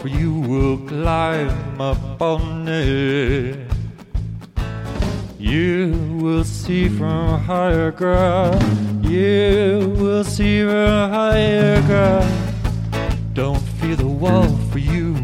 [0.00, 3.68] for you will climb up on it.
[5.38, 9.04] You will see from higher ground.
[9.04, 12.30] You will see from higher ground.
[13.34, 15.14] Don't fear the wall for you.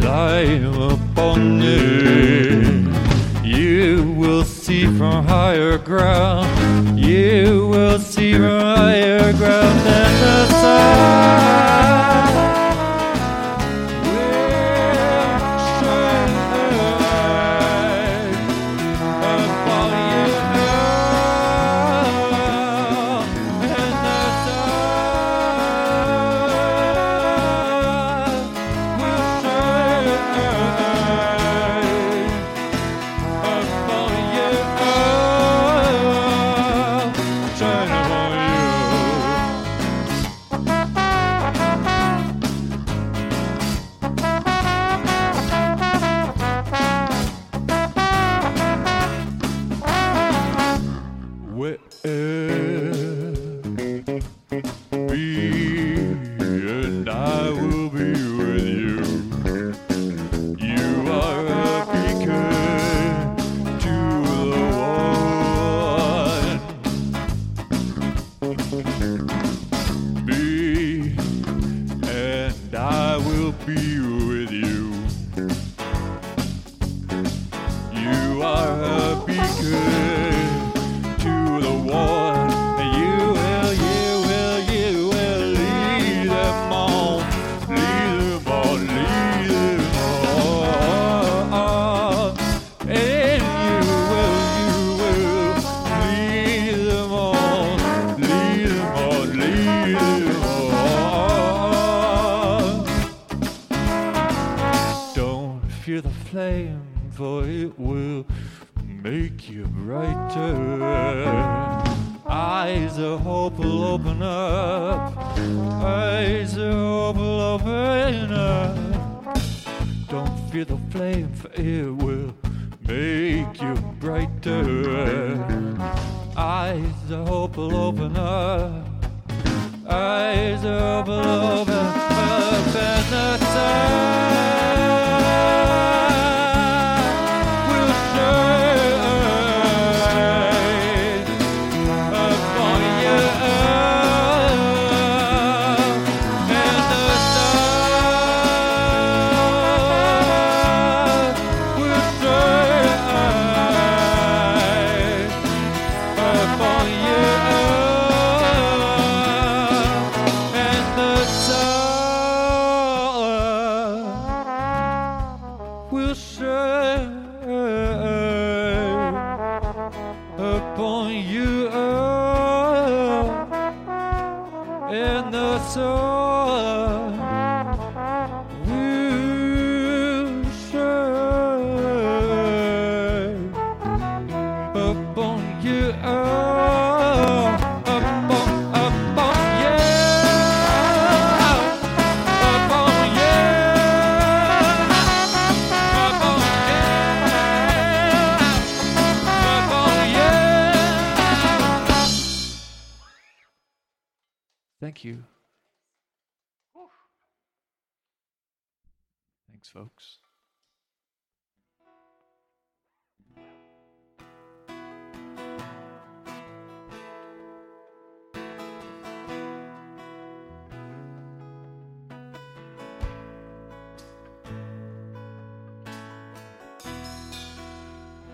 [0.00, 3.46] Climb up on it.
[3.46, 6.98] You will see from higher ground.
[6.98, 11.97] You will see from higher ground than the sun.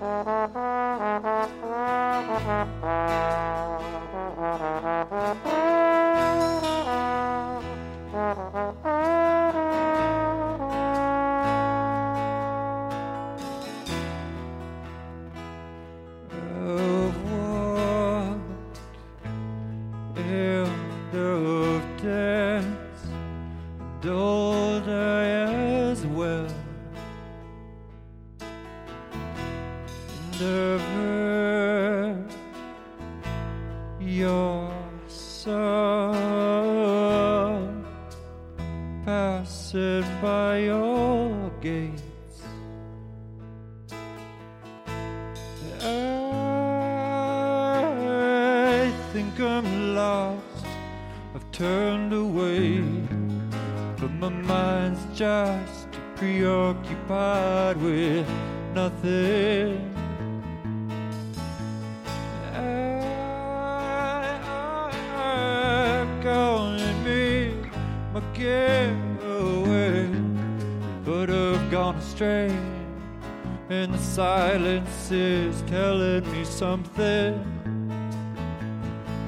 [0.05, 0.29] Thank
[3.15, 3.24] you.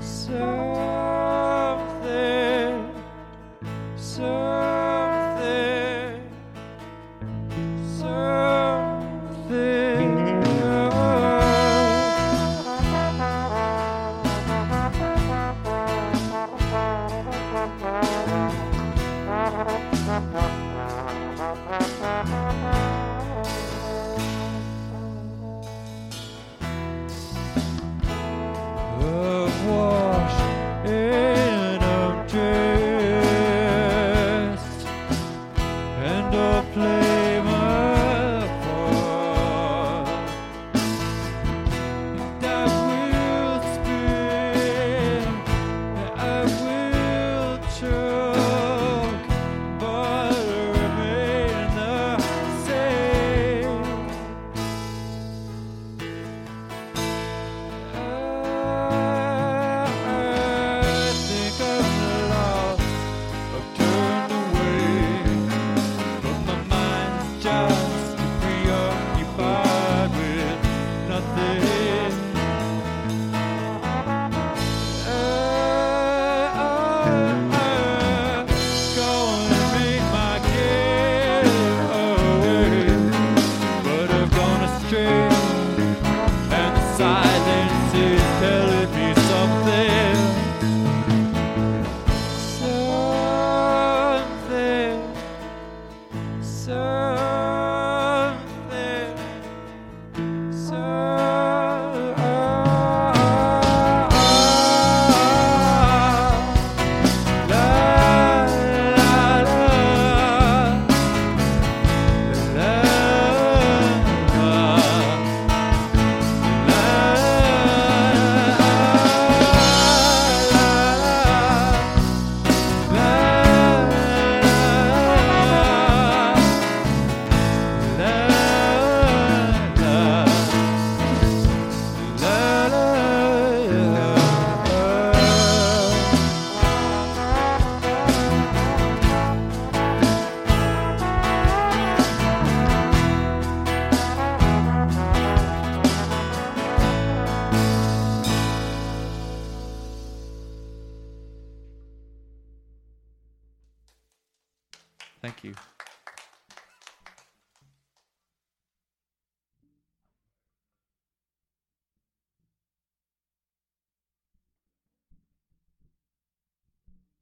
[0.06, 0.75] So.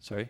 [0.00, 0.28] Sorry?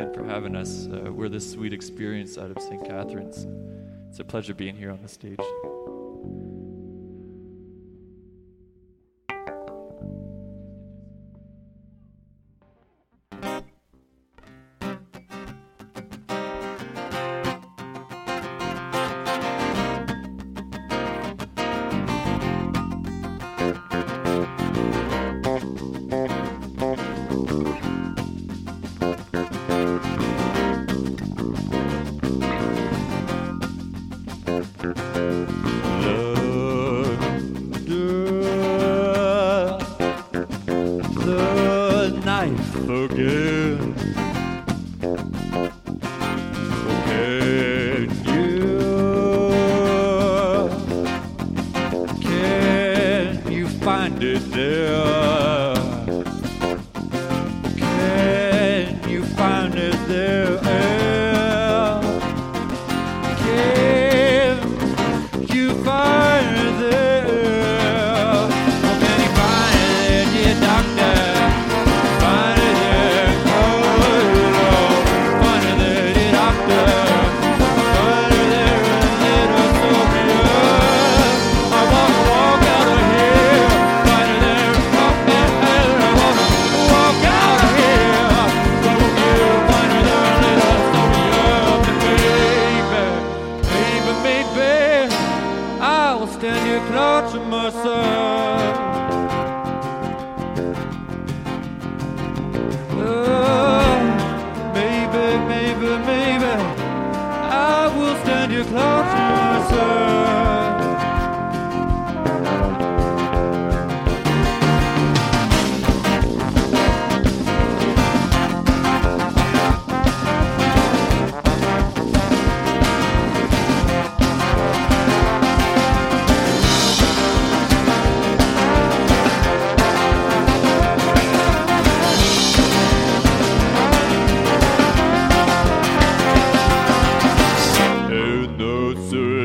[0.00, 0.86] For having us.
[0.86, 2.82] Uh, we're this Sweet Experience out of St.
[2.86, 3.46] Catharines.
[4.08, 5.38] It's a pleasure being here on the stage.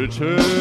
[0.06, 0.55] return.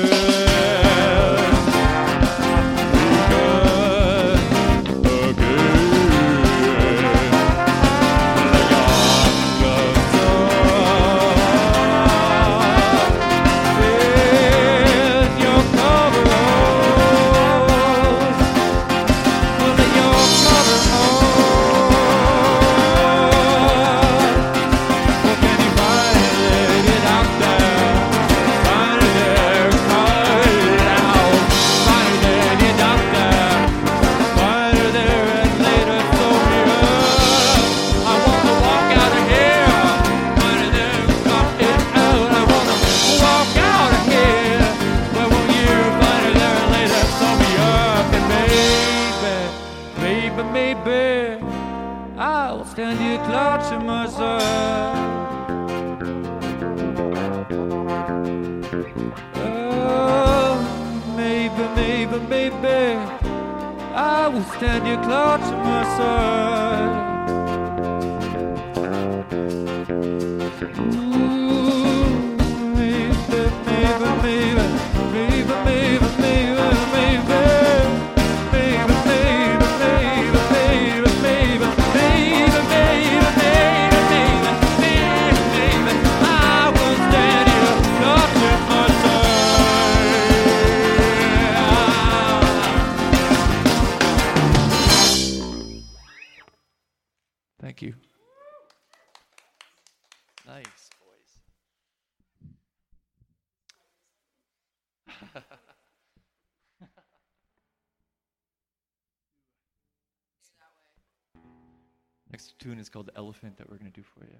[112.64, 114.38] tune is called Elephant that we're going to do for you.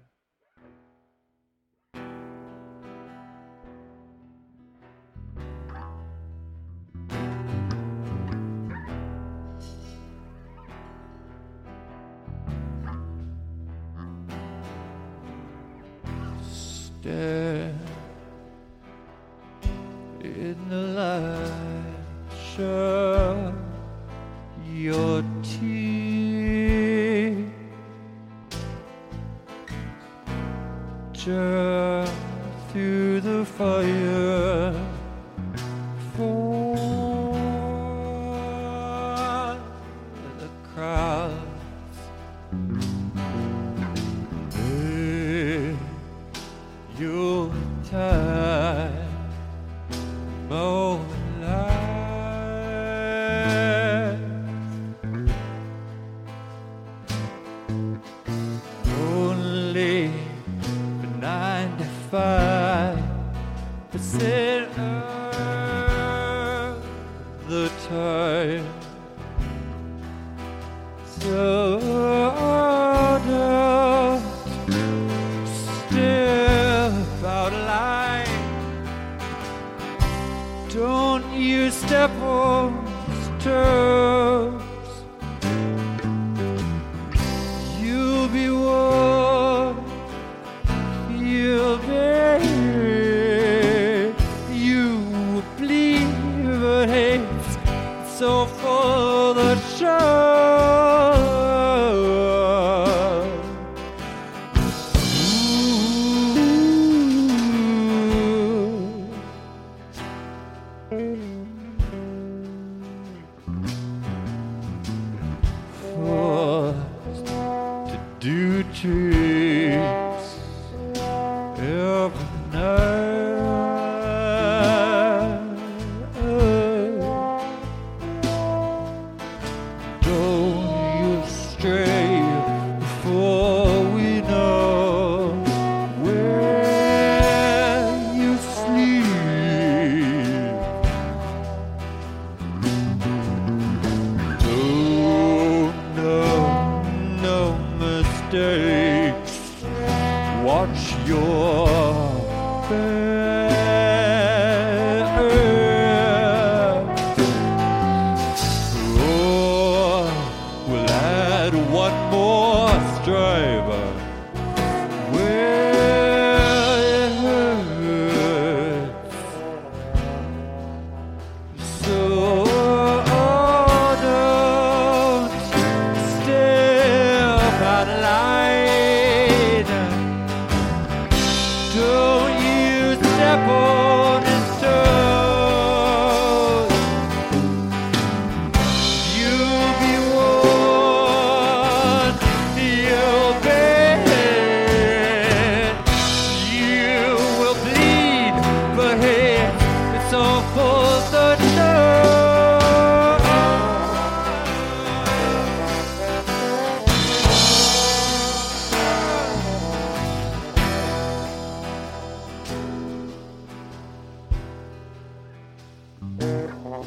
[17.03, 17.84] Yeah.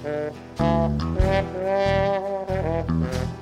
[0.00, 0.32] Thank
[2.90, 3.37] you.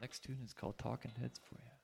[0.00, 1.79] Next tune is called Talking Heads for you.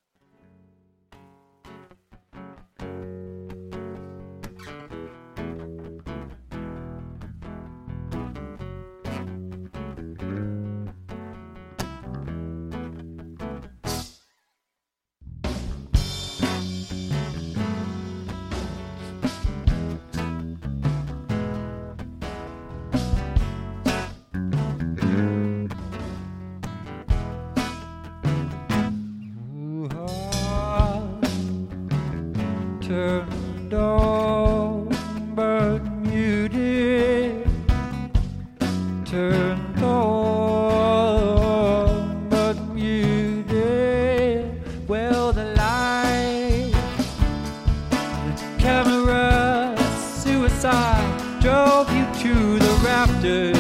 [53.07, 53.56] doctor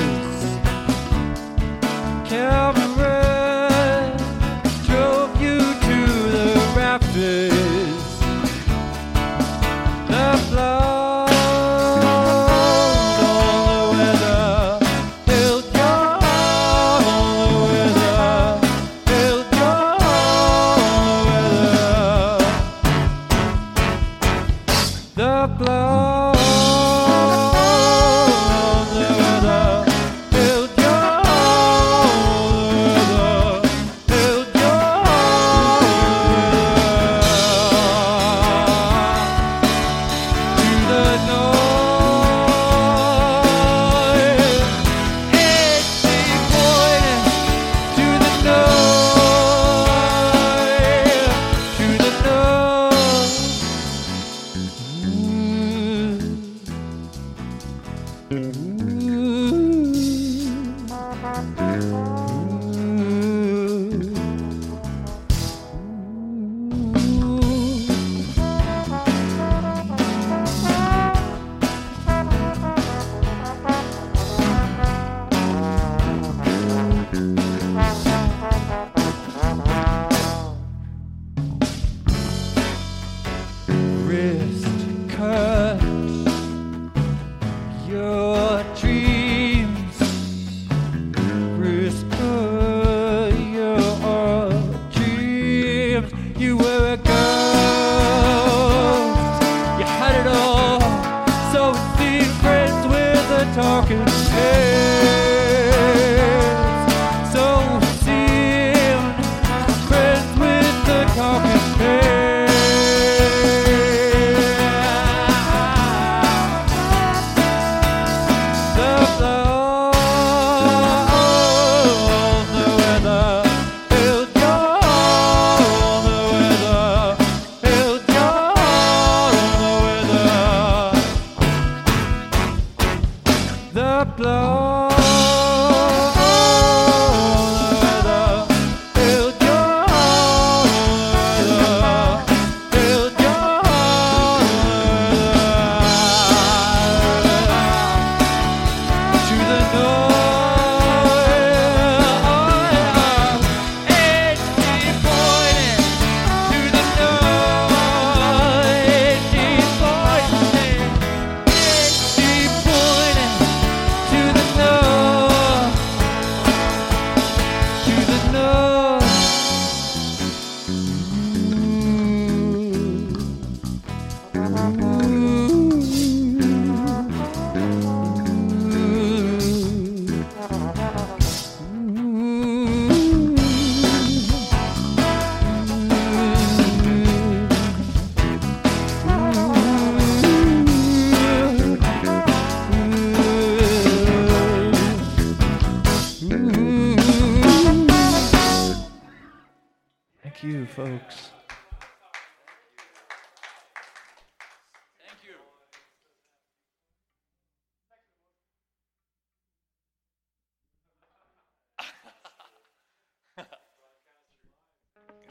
[84.06, 84.64] wrist
[85.08, 85.55] cut.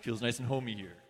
[0.06, 1.05] Feels nice and homey here.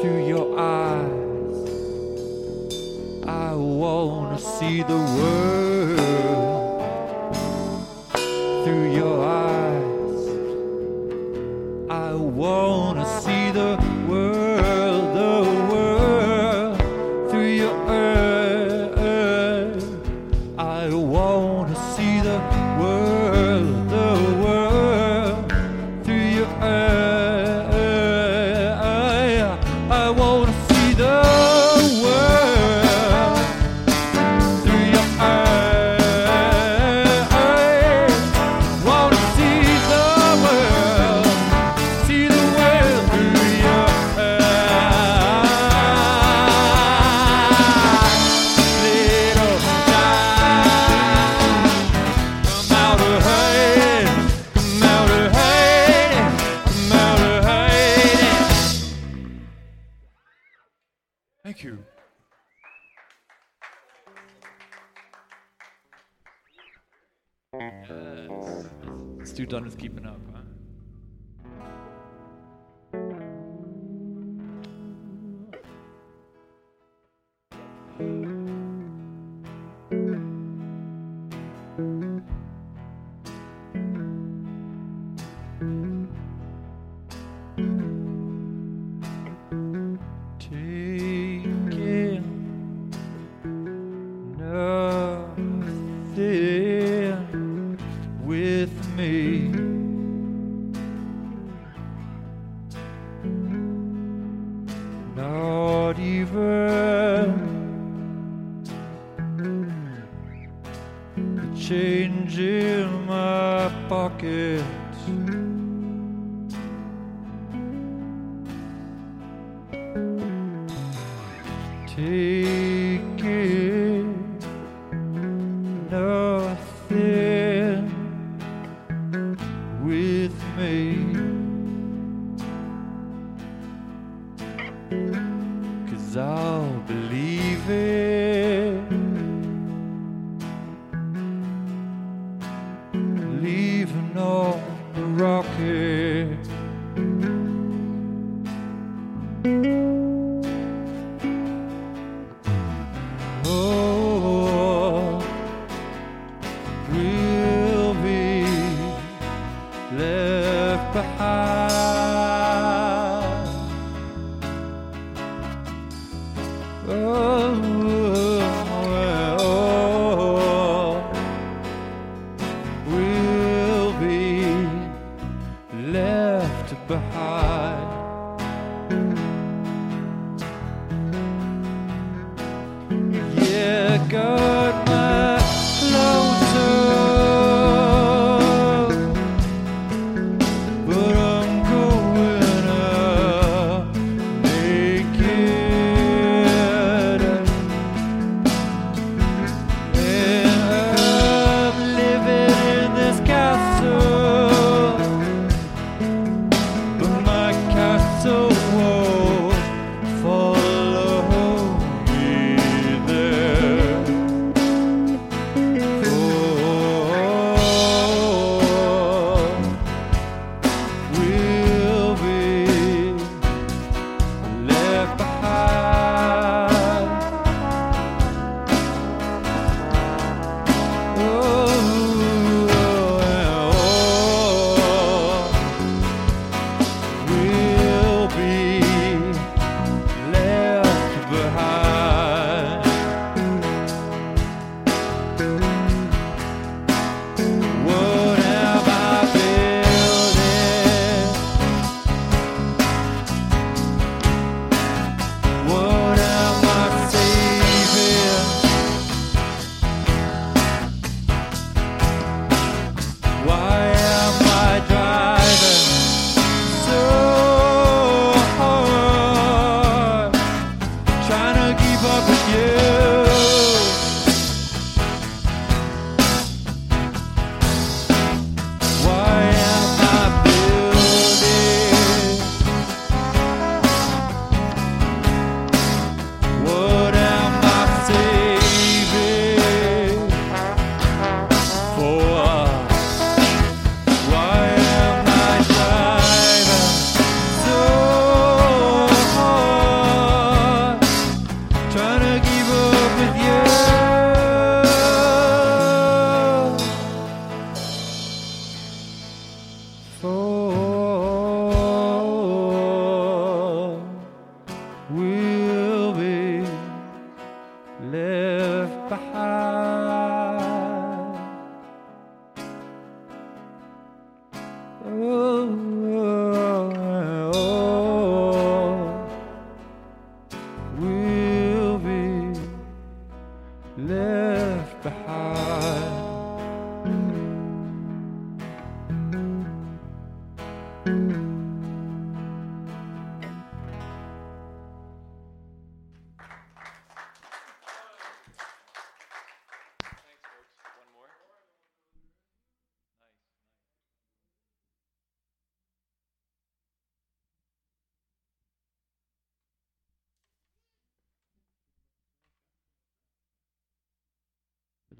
[0.00, 1.56] through your eyes.
[3.26, 5.51] I wanna see the world.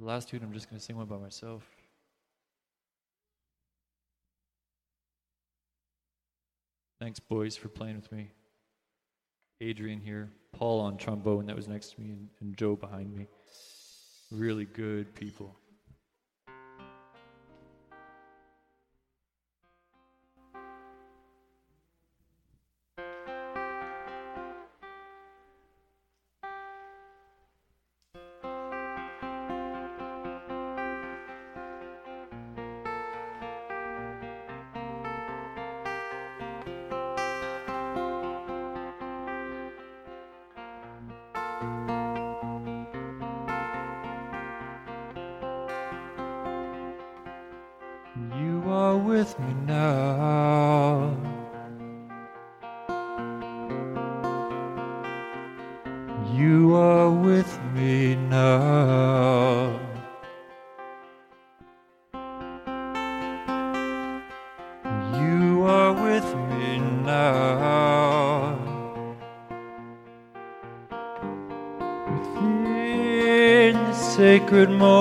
[0.03, 1.63] The last tune, I'm just going to sing one by myself.
[6.99, 8.33] Thanks, boys, for playing with me.
[9.61, 13.29] Adrian here, Paul on trombone, that was next to me, and, and Joe behind me.
[14.33, 15.55] Really good people.
[48.73, 51.15] are with me now.
[56.33, 59.79] You are with me now.
[65.21, 68.57] You are with me now.
[72.11, 74.92] Within the sacred moment.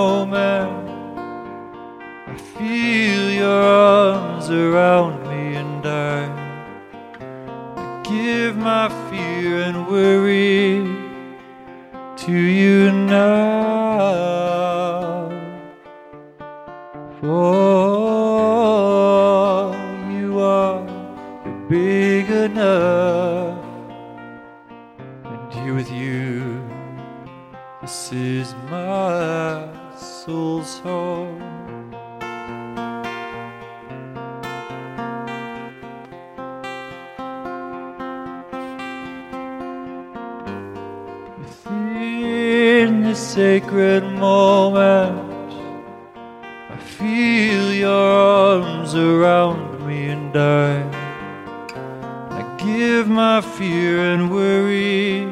[52.64, 55.26] Give my fear and worry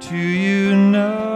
[0.00, 1.33] to you now.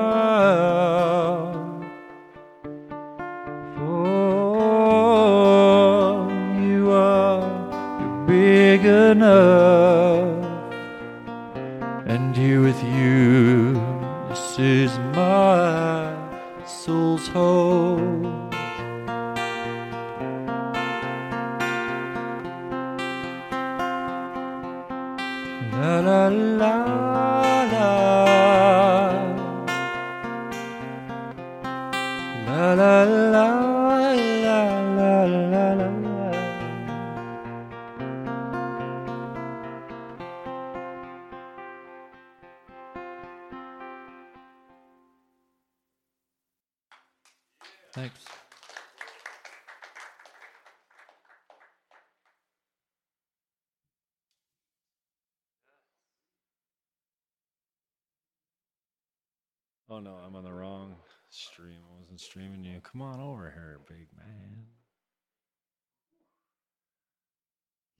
[61.39, 61.79] Stream.
[61.91, 62.81] I wasn't streaming you.
[62.81, 64.67] Come on over here, big man.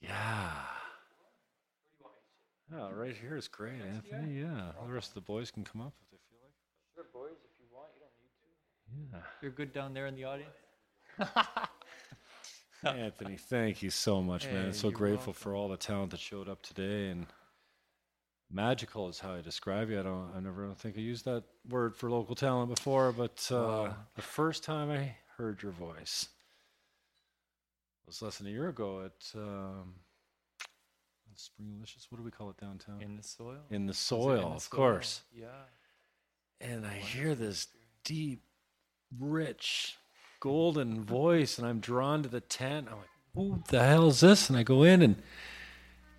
[0.01, 0.51] Yeah.
[2.71, 4.41] Yeah, right here is great, Anthony.
[4.41, 4.71] Yeah.
[4.85, 6.53] The rest of the boys can come up if they feel like.
[6.93, 9.17] Sure, boys, if you want, you don't need to.
[9.17, 9.23] Yeah.
[9.41, 10.55] You're good down there in the audience?
[12.85, 14.67] Anthony, thank you so much, man.
[14.67, 17.25] Hey, so you're grateful for all the talent that showed up today and
[18.51, 19.99] magical is how I describe you.
[19.99, 23.55] I don't I never think I used that word for local talent before, but uh,
[23.55, 23.95] Wow.
[24.15, 26.27] the first time I heard your voice
[28.05, 29.93] was less than a year ago at um,
[31.35, 32.07] Springlicious.
[32.09, 33.01] What do we call it downtown?
[33.01, 33.59] In the soil?
[33.69, 34.77] In the soil, in the of soil?
[34.77, 35.21] course.
[35.33, 35.45] Yeah.
[36.59, 37.67] And I hear this
[38.03, 38.41] deep,
[39.17, 39.95] rich,
[40.41, 42.87] golden voice, and I'm drawn to the tent.
[42.91, 44.49] I'm like, who the hell is this?
[44.49, 45.15] And I go in, and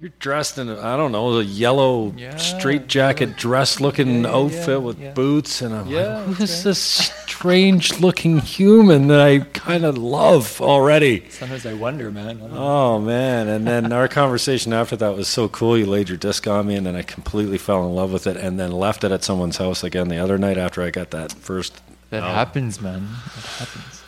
[0.01, 4.30] you're dressed in, a, I don't know, a yellow Yeah, straight jacket dress looking yeah,
[4.30, 5.61] outfit yeah, with boots.
[5.61, 10.61] And I'm Yeah, like, who that's this strange looking human that I kind of love
[10.62, 11.28] already?
[11.28, 12.40] Sometimes I wonder, man.
[12.42, 12.57] I.
[12.57, 13.48] Oh man!
[13.48, 15.76] And then our conversation after that was so cool.
[15.76, 18.36] You laid your disc on me, and then I completely fell in love with it,
[18.38, 21.32] and then left it at someone's house again the other night after I got that
[21.32, 21.80] first.
[22.11, 22.26] that oh.
[22.26, 23.07] happens, man.
[23.07, 23.99] That happens.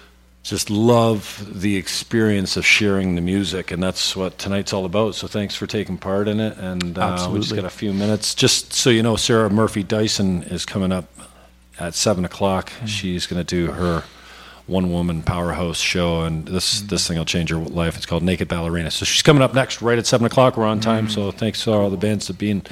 [0.42, 5.14] Just love the experience of sharing the music, and that's what tonight's all about.
[5.14, 8.34] So thanks for taking part in it, and uh, we just got a few minutes.
[8.34, 11.04] Just so you know, Sarah Murphy Dyson is coming up
[11.78, 12.70] at seven o'clock.
[12.70, 12.86] Hmm.
[12.86, 14.02] She's going to do her
[14.66, 16.86] one woman powerhouse show, and this Hmm.
[16.88, 17.96] this thing will change her life.
[17.96, 18.90] It's called Naked Ballerina.
[18.90, 20.56] So she's coming up next, right at seven o'clock.
[20.56, 21.12] We're on time, Hmm.
[21.12, 22.62] so thanks to all the bands for being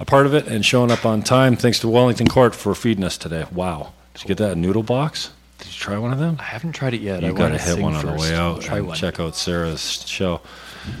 [0.00, 1.54] a part of it and showing up on time.
[1.54, 3.44] Thanks to Wellington Court for feeding us today.
[3.52, 5.30] Wow, did you get that noodle box?
[5.64, 6.36] Did you try one of them?
[6.38, 7.24] I haven't tried it yet.
[7.24, 8.60] I You got to hit one on the way I'll out.
[8.62, 8.96] Try and one.
[8.96, 10.40] Check out Sarah's show.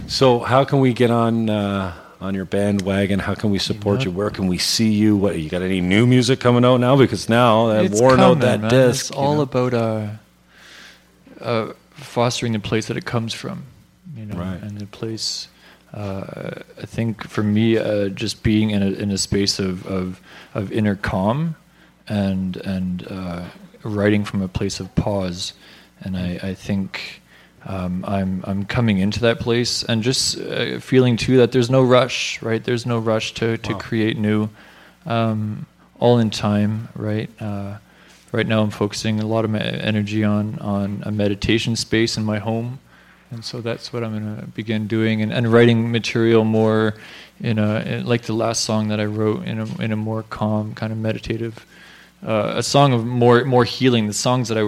[0.08, 3.18] So, how can we get on uh, on your bandwagon?
[3.18, 4.10] How can we support you?
[4.10, 5.16] know- Where can we see you?
[5.16, 5.62] What you got?
[5.62, 6.96] Any new music coming out now?
[6.96, 8.70] Because now I've It's worn out that man.
[8.70, 9.10] disc.
[9.10, 9.42] It's all know?
[9.42, 10.06] about uh,
[11.40, 13.64] uh, fostering the place that it comes from,
[14.16, 14.62] you know, Right.
[14.62, 15.48] and the place.
[15.92, 20.20] Uh, I think for me, uh, just being in a in a space of of,
[20.54, 21.54] of inner calm,
[22.08, 23.44] and and uh,
[23.84, 25.52] writing from a place of pause,
[26.02, 27.20] and I I think.
[27.66, 31.82] Um, I'm I'm coming into that place and just uh, feeling too that there's no
[31.82, 32.62] rush, right?
[32.62, 33.78] There's no rush to to Wow.
[33.78, 34.50] create new,
[35.06, 35.64] um,
[35.98, 37.30] all in time, right?
[37.40, 37.78] Uh,
[38.32, 42.24] right now, I'm focusing a lot of my energy on on a meditation space in
[42.24, 42.80] my home,
[43.30, 46.92] and so that's what I'm going to begin doing and, and writing material more
[47.40, 50.22] in a in, like the last song that I wrote in a in a more
[50.22, 51.64] calm kind of meditative
[52.24, 54.06] uh, a song of more more healing.
[54.06, 54.62] The songs that I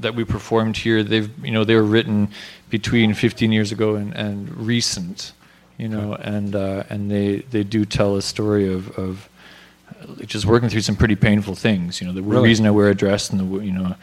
[0.00, 2.28] that we performed here, they've you know they were written
[2.70, 5.32] between 15 years ago and, and recent,
[5.78, 9.28] you know, and uh, and they they do tell a story of of
[10.26, 12.00] just working through some pretty painful things.
[12.00, 12.48] You know, the Really?
[12.48, 13.94] reason I wear a dress and the you know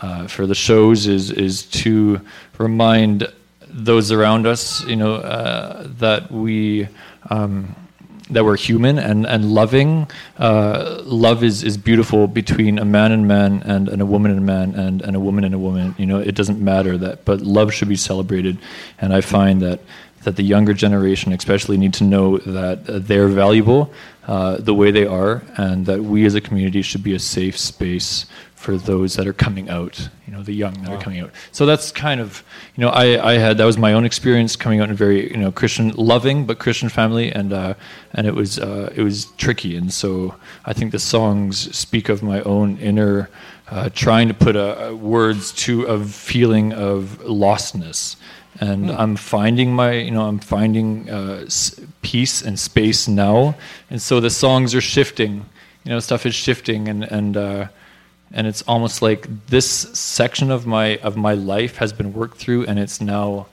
[0.00, 2.20] uh, for the shows is is to
[2.58, 3.30] remind
[3.70, 6.88] those around us, you know, uh, that we.
[7.30, 7.74] Um,
[8.30, 10.08] that we're human and, and loving.
[10.36, 14.40] Uh, love is, is beautiful between a man and man and, and a woman and
[14.40, 15.94] a man and, and a woman and a woman.
[15.98, 18.58] You know, it doesn't matter that, but love should be celebrated.
[19.00, 19.80] And I find that
[20.24, 23.92] that the younger generation especially need to know that uh, they're valuable,
[24.26, 27.56] uh, the way they are, and that we as a community should be a safe
[27.58, 28.26] space
[28.58, 31.30] for those that are coming out, you know, the young that are coming out.
[31.52, 32.42] So that's kind of,
[32.74, 35.30] you know, I, I had that was my own experience coming out in a very,
[35.30, 37.74] you know, Christian loving but Christian family, and uh,
[38.14, 40.34] and it was uh, it was tricky, and so
[40.64, 43.30] I think the songs speak of my own inner
[43.70, 48.16] uh, trying to put a, a words to a feeling of lostness.
[48.60, 53.54] And I'm finding my, you know, I'm finding uh, s- peace and space now,
[53.88, 55.46] and so the songs are shifting,
[55.84, 57.68] you know, stuff is shifting, and and uh,
[58.32, 62.66] and it's almost like this section of my of my life has been worked through,
[62.66, 63.46] and it's now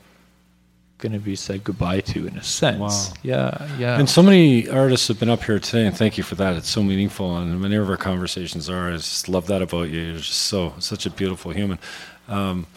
[0.97, 2.79] going to be said goodbye to in a sense.
[2.79, 3.13] Wow.
[3.21, 3.99] Yeah, yeah.
[3.99, 6.55] And so many artists have been up here today, and thank you for that.
[6.55, 8.89] It's so meaningful, and many of our conversations are.
[8.89, 10.01] I just love that about you.
[10.01, 11.79] You're just so such a beautiful human.
[12.27, 12.67] Um,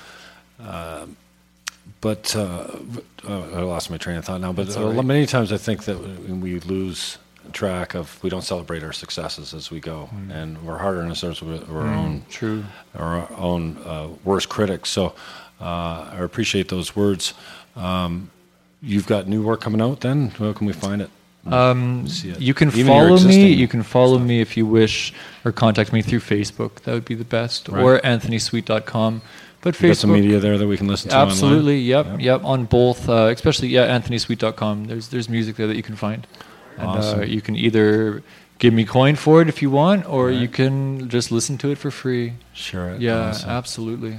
[0.61, 1.07] uh,
[2.01, 2.79] but uh,
[3.27, 4.53] uh, I lost my train of thought now.
[4.53, 5.05] But uh, right.
[5.05, 7.19] many times I think that we lose
[7.53, 10.31] track of we don't celebrate our successes as we go, Mm.
[10.35, 12.65] and we're harder on ourselves with our own true.
[12.97, 14.91] our own uh, worst critics.
[14.91, 15.15] So
[15.61, 17.35] uh, I appreciate those words.
[17.77, 18.31] Um,
[18.83, 20.01] you've got new work coming out.
[20.01, 21.11] Then where can we find it?
[21.47, 22.41] Um, See it.
[22.41, 23.53] you can Even follow me.
[23.53, 26.83] You can follow me if you wish, or contact me through Facebook.
[26.83, 27.83] That would be the best, Right.
[27.83, 29.23] or AnthonySweet.com.
[29.61, 31.17] But You some media there that we can listen to.
[31.17, 32.21] absolutely, yep, Yep.
[32.21, 34.85] yep, on both, uh, especially yeah, AnthonySweet.com.
[34.87, 36.27] There's there's music there that you can find,
[36.79, 38.23] and uh, you can either
[38.59, 40.37] give me coin for it if you want, or Right.
[40.41, 42.35] you can just listen to it for free.
[42.55, 42.97] Sure.
[42.97, 43.51] Yeah, awesome.
[43.51, 44.19] absolutely.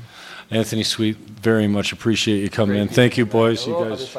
[0.51, 2.87] Anthony Sweet, very much appreciate you coming in.
[2.87, 3.67] Thank you, boys.
[3.67, 4.15] You guys,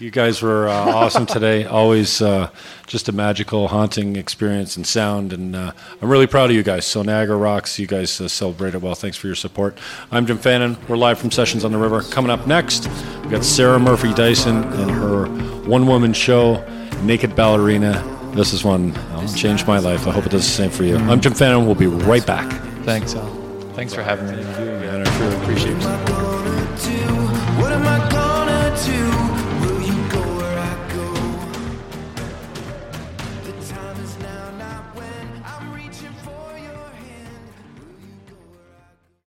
[0.00, 1.66] you guys were uh, awesome today.
[1.66, 2.50] Always uh,
[2.88, 5.32] just a magical, haunting experience and sound.
[5.32, 5.70] And uh,
[6.00, 6.84] I'm really proud of you guys.
[6.84, 7.78] So Niagara rocks.
[7.78, 8.96] You guys uh, celebrated well.
[8.96, 9.78] Thanks for your support.
[10.10, 10.76] I'm Jim Fannin.
[10.88, 12.00] We're live from Sessions on the River.
[12.10, 12.88] Coming up next,
[13.22, 15.26] we got Sarah Murphy Dyson and her
[15.68, 16.56] one-woman show,
[17.02, 18.02] Naked Ballerina.
[18.34, 20.06] This is one um, changed my life.
[20.06, 20.96] I hope it does the same for you.
[20.96, 21.66] I'm Jim Fannin.
[21.66, 22.50] We'll be right back.
[22.84, 23.26] Thanks, Al.
[23.74, 24.42] Thanks for having me.
[24.42, 26.11] And I really appreciate it.